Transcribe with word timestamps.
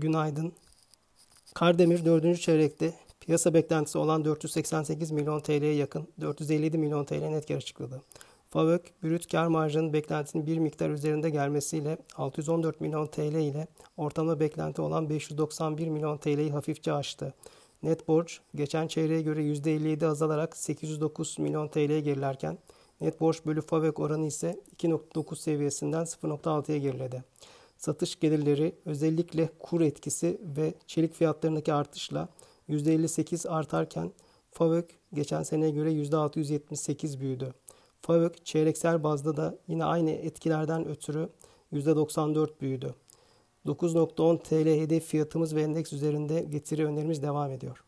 Günaydın. 0.00 0.52
Kardemir 1.54 2.04
4. 2.04 2.40
çeyrekte 2.40 2.94
piyasa 3.20 3.54
beklentisi 3.54 3.98
olan 3.98 4.24
488 4.24 5.10
milyon 5.10 5.40
TL'ye 5.40 5.74
yakın 5.74 6.08
457 6.20 6.78
milyon 6.78 7.04
TL 7.04 7.14
net 7.14 7.46
kar 7.46 7.54
açıkladı. 7.54 8.02
FAVÖK, 8.50 9.02
brüt 9.02 9.32
kar 9.32 9.46
marjının 9.46 9.92
beklentisinin 9.92 10.46
bir 10.46 10.58
miktar 10.58 10.90
üzerinde 10.90 11.30
gelmesiyle 11.30 11.98
614 12.16 12.80
milyon 12.80 13.06
TL 13.06 13.34
ile 13.34 13.66
ortalama 13.96 14.40
beklenti 14.40 14.82
olan 14.82 15.10
591 15.10 15.88
milyon 15.88 16.18
TL'yi 16.18 16.50
hafifçe 16.50 16.92
aştı. 16.92 17.34
Net 17.82 18.08
borç 18.08 18.40
geçen 18.54 18.86
çeyreğe 18.86 19.22
göre 19.22 19.42
%57 19.42 20.06
azalarak 20.06 20.56
809 20.56 21.38
milyon 21.38 21.68
TL'ye 21.68 22.00
gerilerken 22.00 22.58
net 23.00 23.20
borç 23.20 23.46
bölü 23.46 23.60
FAVÖK 23.60 23.98
oranı 23.98 24.26
ise 24.26 24.60
2.9 24.76 25.36
seviyesinden 25.36 26.02
0.6'ya 26.02 26.78
geriledi. 26.78 27.24
Satış 27.78 28.20
gelirleri 28.20 28.74
özellikle 28.84 29.48
kur 29.58 29.80
etkisi 29.80 30.40
ve 30.56 30.74
çelik 30.86 31.14
fiyatlarındaki 31.14 31.72
artışla 31.72 32.28
%58 32.68 33.48
artarken 33.48 34.12
FAVÖK 34.50 34.90
geçen 35.12 35.42
seneye 35.42 35.70
göre 35.70 35.92
%678 35.92 37.20
büyüdü. 37.20 37.54
FAVÖK 38.00 38.46
çeyreksel 38.46 39.02
bazda 39.02 39.36
da 39.36 39.58
yine 39.68 39.84
aynı 39.84 40.10
etkilerden 40.10 40.88
ötürü 40.88 41.28
%94 41.72 42.60
büyüdü. 42.60 42.94
9.10 43.66 44.42
TL 44.42 44.80
hedef 44.80 45.04
fiyatımız 45.04 45.54
ve 45.54 45.62
endeks 45.62 45.92
üzerinde 45.92 46.40
getiri 46.40 46.86
önerimiz 46.86 47.22
devam 47.22 47.50
ediyor. 47.50 47.84